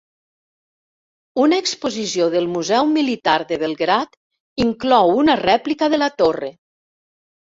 [1.43, 4.17] Una exposició del Museu Militar de Belgrad
[4.67, 6.49] inclou una rèplica de la torre.